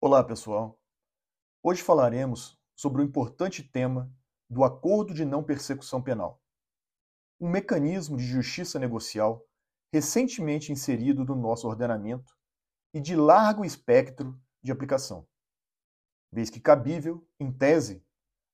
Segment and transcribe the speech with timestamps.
[0.00, 0.80] Olá, pessoal.
[1.60, 4.08] Hoje falaremos sobre o importante tema
[4.48, 6.40] do Acordo de Não Persecução Penal,
[7.40, 9.44] um mecanismo de justiça negocial
[9.92, 12.32] recentemente inserido no nosso ordenamento
[12.94, 15.26] e de largo espectro de aplicação,
[16.30, 18.00] vez que cabível, em tese,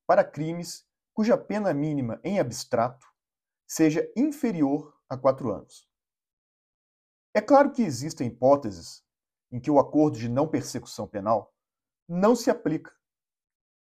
[0.06, 3.06] para crimes cuja pena mínima em abstrato
[3.68, 5.86] seja inferior a quatro anos.
[7.34, 9.04] É claro que existem hipóteses
[9.55, 11.54] em que o acordo de não persecução penal
[12.08, 12.93] não se aplica,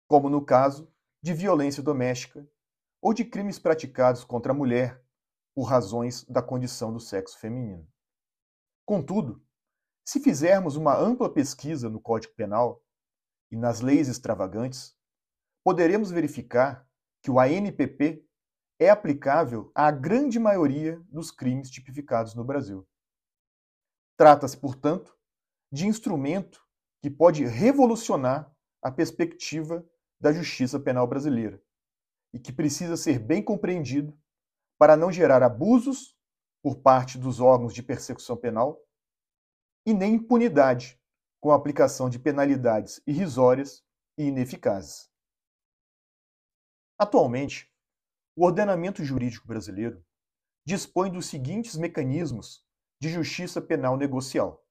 [0.07, 2.47] como no caso de violência doméstica
[3.01, 5.03] ou de crimes praticados contra a mulher
[5.55, 7.89] por razões da condição do sexo feminino.
[8.85, 9.43] Contudo,
[10.07, 12.85] se fizermos uma ampla pesquisa no Código Penal
[13.51, 14.95] e nas leis extravagantes,
[15.65, 16.87] poderemos verificar
[17.23, 18.23] que o ANPP
[18.79, 22.87] é aplicável à grande maioria dos crimes tipificados no Brasil.
[24.15, 25.17] Trata-se, portanto,
[25.73, 26.65] de instrumento
[27.03, 29.87] que pode revolucionar a perspectiva
[30.21, 31.63] da justiça penal brasileira
[32.33, 34.19] e que precisa ser bem compreendido
[34.79, 36.17] para não gerar abusos
[36.63, 38.81] por parte dos órgãos de persecução penal
[39.87, 41.01] e nem impunidade
[41.41, 43.85] com a aplicação de penalidades irrisórias
[44.17, 45.11] e ineficazes.
[46.99, 47.71] Atualmente,
[48.35, 50.03] o ordenamento jurídico brasileiro
[50.67, 52.65] dispõe dos seguintes mecanismos
[52.99, 54.64] de justiça penal negocial: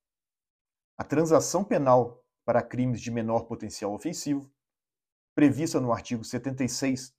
[0.98, 4.52] a transação penal para crimes de menor potencial ofensivo,
[5.34, 7.14] prevista no artigo 76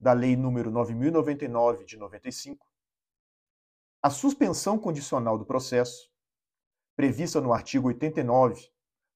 [0.00, 2.66] da Lei nº 9099 de 95,
[4.02, 6.10] a suspensão condicional do processo,
[6.96, 8.68] prevista no artigo 89,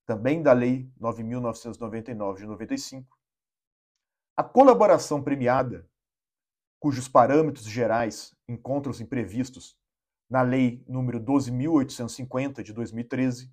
[0.06, 3.18] também da Lei 9999 de 95,
[4.36, 5.90] a colaboração premiada,
[6.78, 9.77] cujos parâmetros gerais encontram-se previstos
[10.30, 13.52] na Lei nº 12850 de 2013,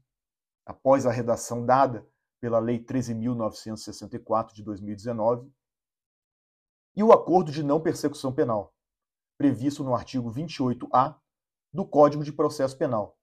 [0.66, 2.08] após a redação dada
[2.40, 5.52] pela Lei 13.964 de 2019,
[6.96, 8.74] e o Acordo de Não Persecução Penal,
[9.38, 11.20] previsto no artigo 28-A
[11.72, 13.18] do Código de Processo Penal,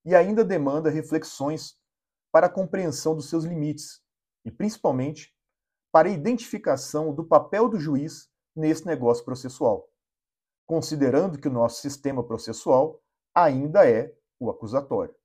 [0.03, 1.79] e ainda demanda reflexões
[2.31, 4.03] para a compreensão dos seus limites
[4.43, 5.33] e, principalmente,
[5.91, 9.89] para a identificação do papel do juiz nesse negócio processual,
[10.67, 13.01] considerando que o nosso sistema processual
[13.33, 15.15] ainda é o acusatório.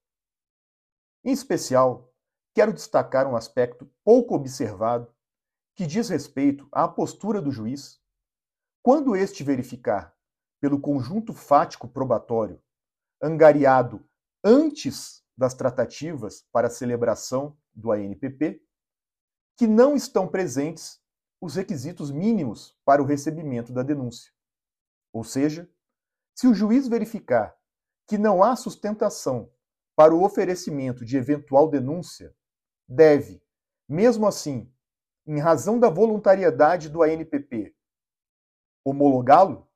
[1.24, 2.12] Em especial,
[2.54, 5.12] quero destacar um aspecto pouco observado
[5.74, 8.00] que diz respeito à postura do juiz
[8.82, 10.16] quando este verificar
[10.60, 12.62] pelo conjunto fático probatório
[13.22, 14.06] angariado
[14.44, 18.62] antes das tratativas para a celebração do ANPP,
[19.56, 21.00] que não estão presentes
[21.40, 24.32] os requisitos mínimos para o recebimento da denúncia.
[25.12, 25.70] Ou seja,
[26.34, 27.56] se o juiz verificar
[28.06, 29.50] que não há sustentação
[29.96, 32.34] para o oferecimento de eventual denúncia,
[32.88, 33.42] deve,
[33.88, 34.72] mesmo assim,
[35.26, 37.74] em razão da voluntariedade do ANPP,
[38.84, 39.69] homologá-lo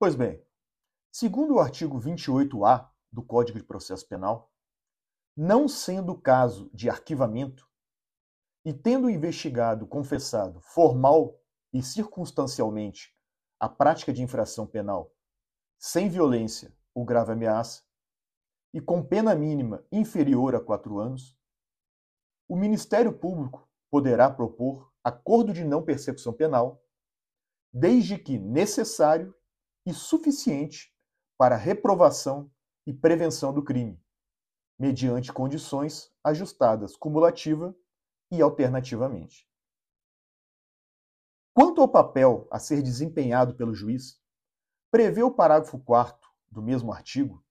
[0.00, 0.42] Pois bem,
[1.12, 4.50] segundo o artigo 28-A do Código de Processo Penal,
[5.36, 7.68] não sendo caso de arquivamento
[8.64, 11.38] e tendo investigado confessado formal
[11.70, 13.14] e circunstancialmente
[13.60, 15.14] a prática de infração penal
[15.78, 17.82] sem violência ou grave ameaça
[18.72, 21.38] e com pena mínima inferior a quatro anos,
[22.48, 26.82] o Ministério Público poderá propor acordo de não persecução penal,
[27.70, 29.34] desde que necessário
[29.84, 30.94] e suficiente
[31.38, 32.50] para reprovação
[32.86, 34.02] e prevenção do crime,
[34.78, 37.74] mediante condições ajustadas cumulativa
[38.30, 39.48] e alternativamente.
[41.54, 44.20] Quanto ao papel a ser desempenhado pelo juiz,
[44.90, 47.44] prevê o parágrafo 4 do mesmo artigo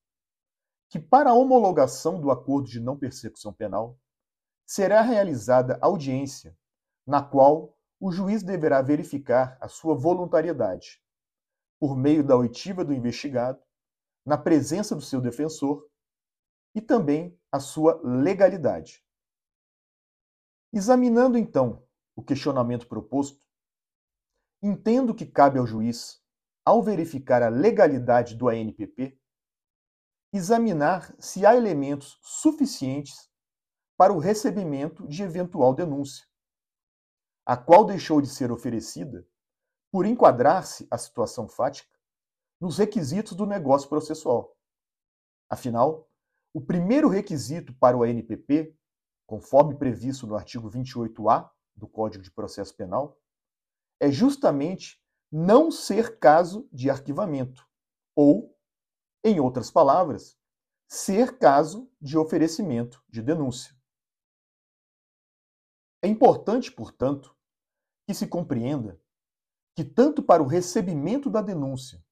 [0.90, 3.98] que, para a homologação do acordo de não persecução penal,
[4.66, 6.58] será realizada audiência,
[7.06, 11.02] na qual o juiz deverá verificar a sua voluntariedade,
[11.80, 13.64] por meio da oitiva do investigado,
[14.26, 15.90] na presença do seu defensor
[16.76, 19.04] e também a sua legalidade.
[20.74, 21.84] Examinando então
[22.16, 23.44] o questionamento proposto,
[24.62, 26.22] entendo que cabe ao juiz,
[26.66, 29.18] ao verificar a legalidade do ANPP,
[30.32, 33.30] examinar se há elementos suficientes
[33.98, 36.28] para o recebimento de eventual denúncia,
[37.46, 39.28] a qual deixou de ser oferecida
[39.92, 41.98] por enquadrar-se a situação fática
[42.60, 44.56] nos requisitos do negócio processual.
[45.50, 46.10] Afinal,
[46.54, 48.76] o primeiro requisito para o ANPP,
[49.26, 53.20] conforme previsto no artigo 28-A do Código de Processo Penal,
[54.00, 55.02] é justamente
[55.32, 57.68] não ser caso de arquivamento,
[58.16, 58.58] ou,
[59.24, 60.38] em outras palavras,
[60.88, 63.76] ser caso de oferecimento de denúncia.
[66.02, 67.36] É importante, portanto,
[68.08, 69.00] que se compreenda
[69.80, 72.04] que, tanto para o recebimento da denúncia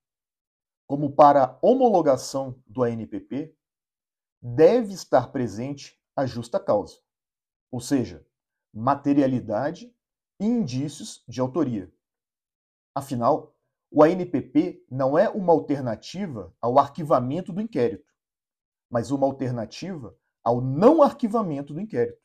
[0.87, 3.53] como para a homologação do ANPP,
[4.41, 7.01] deve estar presente a justa causa,
[7.69, 8.25] ou seja,
[8.73, 9.93] materialidade
[10.39, 11.93] e indícios de autoria.
[12.95, 13.53] Afinal,
[13.91, 18.09] o ANPP não é uma alternativa ao arquivamento do inquérito,
[18.89, 22.23] mas uma alternativa ao não arquivamento do inquérito,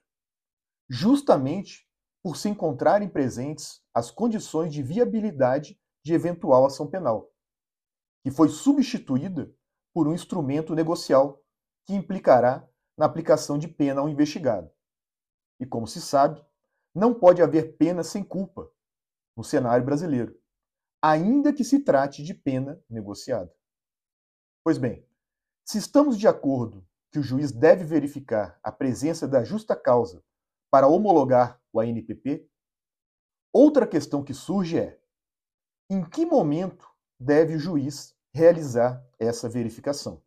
[0.89, 1.91] justamente
[2.23, 7.33] por se encontrarem presentes as condições de viabilidade de eventual ação penal,
[8.23, 9.53] que foi substituída
[9.93, 11.43] por um instrumento negocial
[11.85, 12.67] que implicará
[12.97, 14.71] na aplicação de pena ao investigado.
[15.59, 16.45] E como se sabe,
[16.95, 18.71] não pode haver pena sem culpa
[19.37, 20.39] no cenário brasileiro,
[21.01, 23.53] ainda que se trate de pena negociada.
[24.63, 25.05] Pois bem,
[25.65, 30.23] se estamos de acordo que o juiz deve verificar a presença da justa causa
[30.73, 32.49] para homologar o ANPP,
[33.53, 34.99] outra questão que surge é:
[35.91, 36.91] em que momento
[37.21, 40.25] deve o juiz realizar essa verificação?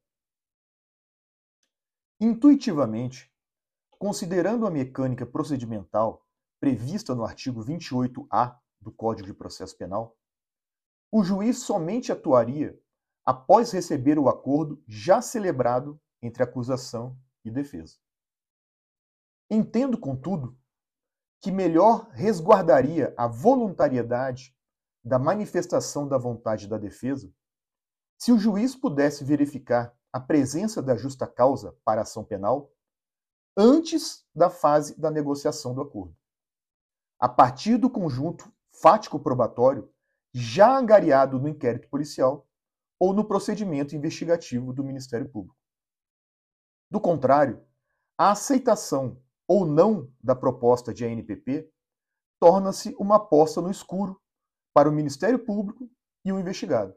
[2.21, 3.33] Intuitivamente,
[3.89, 6.23] considerando a mecânica procedimental
[6.59, 10.15] prevista no artigo 28-A do Código de Processo Penal,
[11.11, 12.79] o juiz somente atuaria
[13.25, 18.04] após receber o acordo já celebrado entre acusação e defesa.
[19.49, 20.57] Entendo, contudo,
[21.41, 24.55] que melhor resguardaria a voluntariedade
[25.03, 27.31] da manifestação da vontade da defesa
[28.17, 32.71] se o juiz pudesse verificar a presença da justa causa para ação penal
[33.55, 36.17] antes da fase da negociação do acordo,
[37.19, 39.93] a partir do conjunto fático probatório
[40.33, 42.47] já angariado no inquérito policial
[42.99, 45.57] ou no procedimento investigativo do Ministério Público.
[46.89, 47.63] Do contrário,
[48.17, 51.71] a aceitação ou não da proposta de ANPP
[52.39, 54.21] torna-se uma aposta no escuro
[54.73, 55.89] para o Ministério Público
[56.23, 56.95] e o investigado,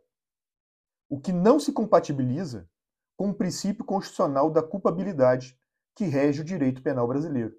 [1.09, 2.69] o que não se compatibiliza
[3.17, 5.59] com o princípio constitucional da culpabilidade
[5.95, 7.57] que rege o direito penal brasileiro,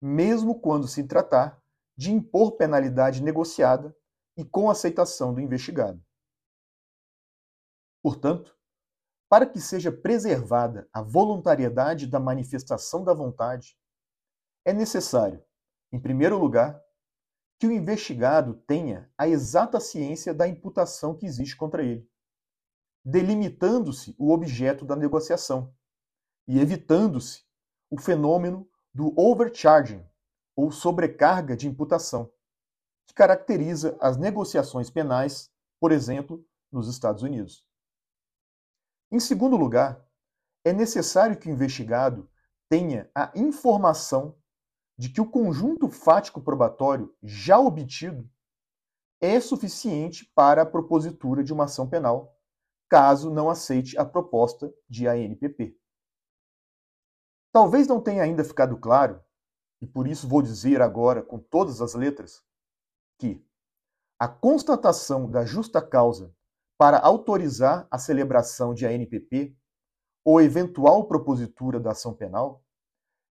[0.00, 1.60] mesmo quando se tratar
[1.96, 3.94] de impor penalidade negociada
[4.36, 6.02] e com aceitação do investigado.
[8.02, 8.56] Portanto,
[9.28, 13.76] para que seja preservada a voluntariedade da manifestação da vontade,
[14.64, 15.42] é necessário,
[15.92, 16.80] em primeiro lugar,
[17.58, 22.08] que o investigado tenha a exata ciência da imputação que existe contra ele,
[23.04, 25.74] delimitando-se o objeto da negociação
[26.48, 27.44] e evitando-se
[27.90, 30.04] o fenômeno do overcharging,
[30.56, 32.30] ou sobrecarga de imputação,
[33.06, 37.64] que caracteriza as negociações penais, por exemplo, nos Estados Unidos.
[39.10, 40.04] Em segundo lugar,
[40.64, 42.30] é necessário que o investigado
[42.68, 44.36] tenha a informação
[45.00, 48.30] de que o conjunto fático probatório já obtido
[49.18, 52.38] é suficiente para a propositura de uma ação penal,
[52.86, 55.74] caso não aceite a proposta de ANPP.
[57.50, 59.24] Talvez não tenha ainda ficado claro,
[59.80, 62.44] e por isso vou dizer agora com todas as letras,
[63.18, 63.42] que
[64.18, 66.30] a constatação da justa causa
[66.76, 69.56] para autorizar a celebração de ANPP
[70.22, 72.62] ou eventual propositura da ação penal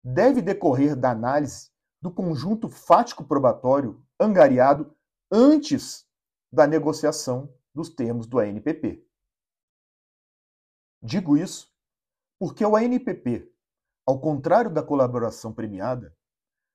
[0.06, 1.68] deve decorrer da análise
[2.00, 4.96] do conjunto fático probatório angariado
[5.32, 6.06] antes
[6.52, 9.04] da negociação dos termos do ANPP.
[11.02, 11.74] Digo isso
[12.38, 13.52] porque o ANPP,
[14.06, 16.16] ao contrário da colaboração premiada,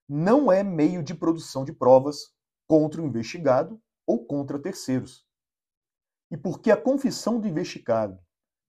[0.09, 2.35] não é meio de produção de provas
[2.67, 5.25] contra o investigado ou contra terceiros
[6.29, 8.19] e porque a confissão do investigado,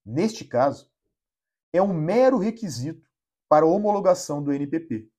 [0.07, 0.89] neste caso,
[1.73, 3.12] é um mero requisito
[3.53, 5.11] para homologação do NPP,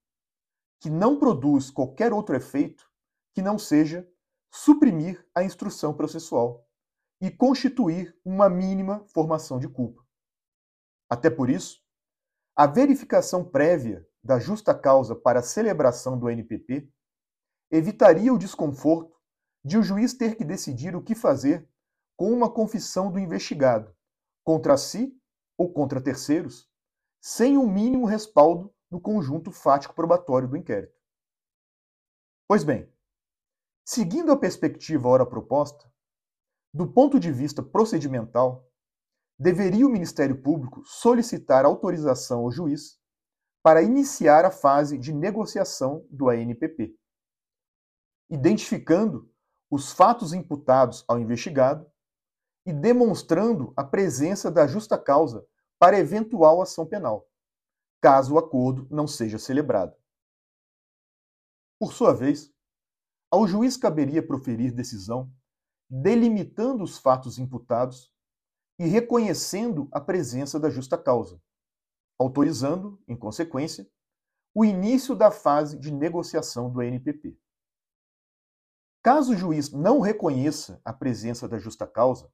[0.81, 2.83] que não produz qualquer outro efeito
[3.31, 4.09] que não seja
[4.51, 6.67] suprimir a instrução processual
[7.21, 10.03] e constituir uma mínima formação de culpa.
[11.07, 11.79] Até por isso,
[12.55, 16.91] a verificação prévia da justa causa para a celebração do NPP
[17.69, 19.15] evitaria o desconforto
[19.63, 21.69] de o juiz ter que decidir o que fazer
[22.17, 23.95] com uma confissão do investigado,
[24.43, 25.15] contra si
[25.55, 26.72] ou contra terceiros,
[27.25, 30.93] sem o um mínimo respaldo no conjunto fático probatório do inquérito.
[32.45, 32.91] Pois bem,
[33.87, 35.89] seguindo a perspectiva ora proposta,
[36.75, 38.67] Do ponto de vista procedimental,
[39.39, 42.99] deveria o Ministério Público solicitar autorização ao juiz
[43.63, 46.97] para iniciar a fase de negociação do ANPP,
[48.27, 49.31] identificando
[49.69, 51.89] os fatos imputados ao investigado
[52.65, 55.47] e demonstrando a presença da justa causa
[55.83, 57.29] para eventual ação penal,
[58.01, 59.93] caso o acordo não seja celebrado.
[61.77, 62.53] Por sua vez,
[63.29, 65.29] ao juiz caberia proferir decisão
[65.89, 68.15] delimitando os fatos imputados
[68.79, 71.43] e reconhecendo a presença da justa causa,
[72.17, 73.85] autorizando, em consequência,
[74.55, 77.37] o início da fase de negociação do ANPP.
[79.03, 82.31] Caso o juiz não reconheça a presença da justa causa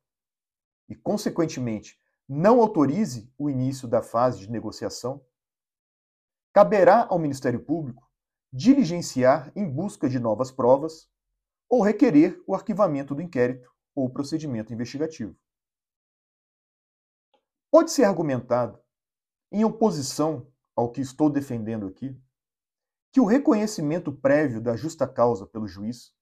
[0.88, 2.00] e, consequentemente,
[2.32, 5.26] não autorize o início da fase de negociação,
[6.54, 8.08] caberá ao Ministério Público
[8.54, 11.10] diligenciar em busca de novas provas
[11.68, 15.36] ou requerer o arquivamento do inquérito ou procedimento investigativo.
[17.72, 18.80] Pode ser argumentado,
[19.52, 22.16] em oposição ao que estou defendendo aqui,
[23.12, 26.14] que o reconhecimento prévio da justa causa pelo juiz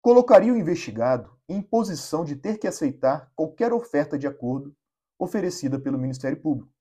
[0.00, 4.74] colocaria o investigado em posição de ter que aceitar qualquer oferta de acordo
[5.18, 6.72] oferecida pelo Ministério Público,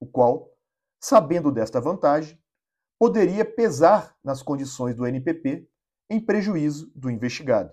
[0.00, 0.52] o qual,
[1.00, 2.40] sabendo desta vantagem,
[2.98, 5.68] poderia pesar nas condições do NPP
[6.08, 7.72] em prejuízo do investigado.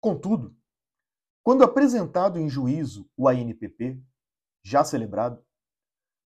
[0.00, 0.56] Contudo,
[1.42, 4.02] quando apresentado em juízo o ANPP,
[4.62, 5.44] já celebrado,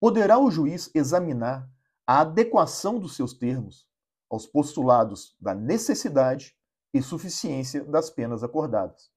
[0.01, 1.69] poderá o juiz examinar
[2.07, 3.89] a adequação dos seus termos
[4.31, 6.57] aos postulados da necessidade
[6.93, 9.11] e suficiência das penas acordadas.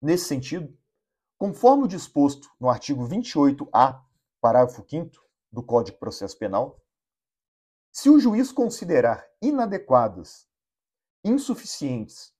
[0.00, 0.76] Nesse sentido,
[1.42, 4.00] conforme o disposto no artigo 28-A,
[4.40, 5.10] parágrafo 5
[5.50, 6.80] do Código de Processo Penal,
[7.90, 10.46] se o juiz considerar inadequadas,
[11.24, 12.32] insuficientes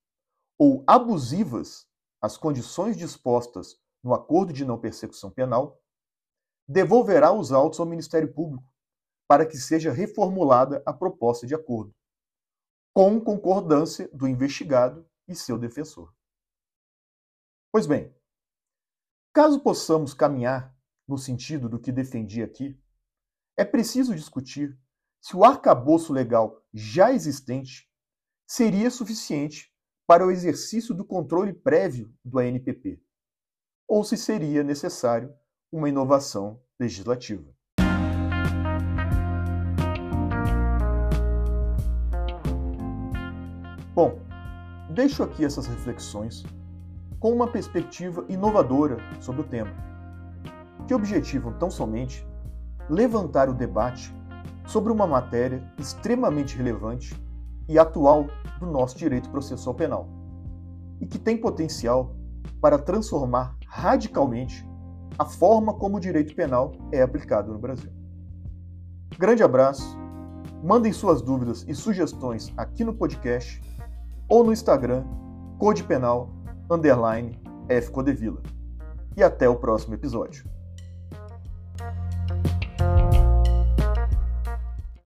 [0.56, 1.84] ou abusivas
[2.20, 5.82] as condições dispostas no acordo de não persecução penal,
[6.68, 8.72] devolverá os autos ao Ministério Público
[9.26, 11.92] para que seja reformulada a proposta de acordo,
[12.94, 16.14] com concordância do investigado e seu defensor.
[17.72, 18.14] Pois bem,
[19.32, 20.76] caso possamos caminhar
[21.08, 22.78] no sentido do que defendi aqui,
[23.56, 24.78] é preciso discutir
[25.20, 27.90] se o arcabouço legal já existente
[28.46, 29.72] seria suficiente
[30.06, 33.02] para o exercício do controle prévio do ANPP,
[33.88, 35.34] ou se seria necessário
[35.70, 37.50] uma inovação legislativa.
[43.94, 44.18] Bom,
[44.94, 46.44] deixo aqui essas reflexões
[47.22, 49.70] com uma perspectiva inovadora sobre o tema,
[50.88, 52.26] que objetivam tão somente?
[52.90, 54.12] Levantar o debate
[54.66, 57.14] sobre uma matéria extremamente relevante
[57.68, 58.26] e atual
[58.58, 60.08] do nosso direito processual penal.
[61.00, 62.16] E que tem potencial
[62.60, 64.68] para transformar radicalmente
[65.16, 67.92] a forma como o direito penal é aplicado no Brasil.
[69.16, 69.96] Grande abraço,
[70.60, 73.62] mandem suas dúvidas e sugestões aqui no podcast
[74.28, 75.04] ou no Instagram
[75.60, 76.41] Code Penal
[76.74, 77.38] underline
[77.68, 78.42] F Codevila.
[79.16, 80.44] E até o próximo episódio.